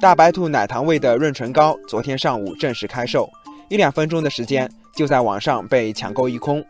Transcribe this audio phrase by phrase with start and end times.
[0.00, 3.30] 大白兔奶糖味的润唇膏昨天上午正式开售，
[3.68, 6.64] 一两分钟的时间就在网上被抢购一空。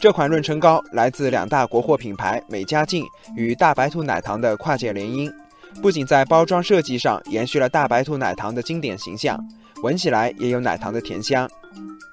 [0.00, 3.04] 这款润唇膏来自两大国货品牌美加净
[3.36, 5.32] 与大白兔奶糖的跨界联姻，
[5.80, 9.38] 不仅在包装设计上延续了大白兔奶糖的经典形象，
[9.82, 11.48] 闻起来也有奶糖的甜香。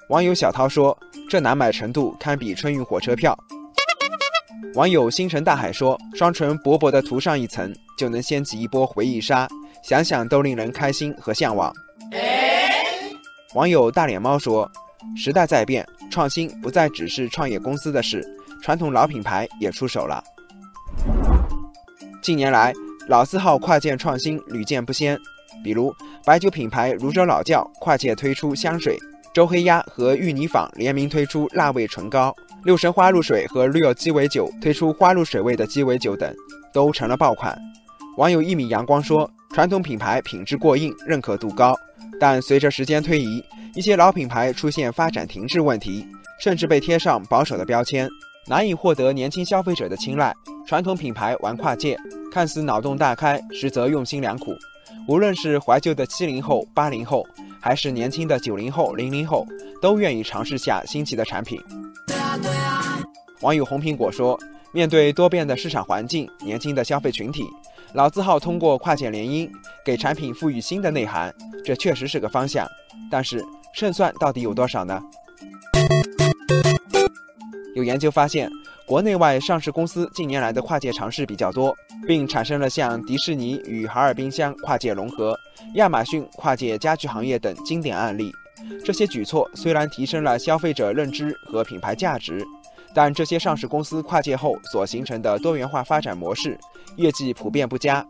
[0.08, 0.96] 网友小涛说
[1.28, 3.36] ：“这难买程度堪比春运火车票。”
[4.74, 9.46] 网友星辰大海说：“双唇薄薄的涂上一层，就能掀起一波回忆杀。”
[9.84, 11.72] 想想都令人开心和向往。
[13.54, 14.70] 网友大脸猫说
[15.16, 18.22] ：“时代在变，创新不再只是创业公司的事，
[18.62, 20.22] 传统老品牌也出手了。
[22.22, 22.74] 近年来，
[23.08, 25.18] 老字号跨界创新屡见不鲜，
[25.64, 25.94] 比如
[26.26, 28.98] 白酒品牌泸州老窖跨界推出香水，
[29.32, 36.32] 周黑鸭和芋泥坊联名推出辣味唇膏，六神花露水和 Real 鸡尾酒推出花露水味的鸡尾酒等，
[36.70, 37.58] 都成了爆款。”
[38.20, 39.28] 网友一米阳光说。
[39.52, 41.74] 传统品牌品质过硬，认可度高，
[42.20, 43.42] 但随着时间推移，
[43.74, 46.06] 一些老品牌出现发展停滞问题，
[46.38, 48.08] 甚至被贴上保守的标签，
[48.46, 50.32] 难以获得年轻消费者的青睐。
[50.64, 51.98] 传统品牌玩跨界，
[52.30, 54.54] 看似脑洞大开，实则用心良苦。
[55.08, 57.26] 无论是怀旧的七零后、八零后，
[57.58, 59.44] 还是年轻的九零后、零零后，
[59.82, 61.60] 都愿意尝试下新奇的产品。
[63.40, 64.38] 网友红苹果说
[64.72, 67.44] ：“面对多变的市场环境，年轻的消费群体。”
[67.94, 69.50] 老字号通过跨界联姻，
[69.84, 72.64] 给产品赋予新的内涵，这确实是个方向。
[73.10, 75.02] 但是胜算到底有多少呢？
[77.74, 78.48] 有研究发现，
[78.86, 85.36] 国内外上市公司近年来的跨界尝试比较多，并产生了像迪士尼与海尔冰箱跨界融合、
[85.74, 88.30] 亚马逊跨界家居行业等经典案例。
[88.84, 92.44] 这些举措虽然提升了消费者认知和品牌价值。
[92.92, 96.58] 但这些上市公司跨界后所形成的多元化发展模式，
[96.96, 98.04] 业绩普遍不佳。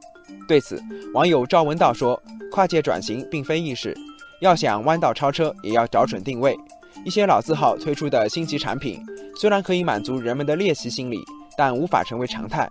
[0.49, 3.97] 对此，网友赵文道说：“跨界转型并非易事，
[4.41, 6.57] 要想弯道超车，也要找准定位。
[7.05, 9.05] 一些老字号推出的新奇产品，
[9.37, 11.21] 虽然可以满足人们的猎奇心理，
[11.57, 12.69] 但无法成为常态。”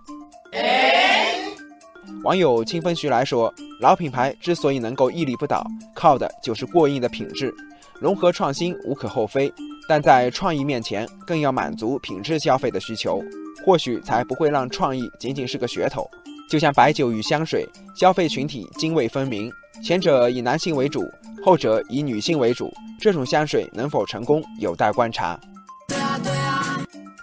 [2.24, 7.54] 网友清风徐来说：“老品牌之所以能够屹立不倒，靠的就是过硬的品质，
[7.98, 9.52] 融合创新无可厚非。”
[9.90, 13.20] 但在创意面前，更要满足品质消费的需求，
[13.66, 16.08] 或许才不会让创意仅仅是个噱头。
[16.48, 19.50] 就像白酒与香水，消费群体泾渭分明，
[19.82, 21.10] 前者以男性为主，
[21.44, 25.36] 后者以女性为主，这种香水能否成功，有待观察。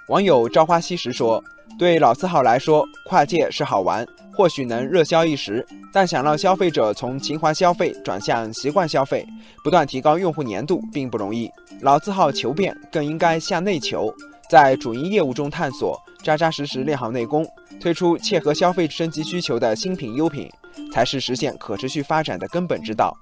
[0.09, 1.41] 网友朝花夕拾说
[1.77, 4.05] ：“对老字号来说，跨界是好玩。”
[4.37, 9.25] 或许能热销一时，但想让消费者从情怀消费转向习惯消费，
[9.63, 11.49] 不断提高用户粘度并不容易。
[11.81, 14.13] 老字号求变，更应该向内求，
[14.47, 17.43] 在主营业务中探索，扎扎实实练好内功，
[17.79, 20.47] 推出切合消费升级需求的新品优品，
[20.93, 23.17] 才是实现可持续发展的根本之道。